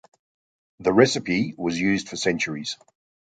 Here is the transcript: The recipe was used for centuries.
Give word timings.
The 0.79 0.93
recipe 0.93 1.53
was 1.59 1.79
used 1.79 2.09
for 2.09 2.15
centuries. 2.15 2.75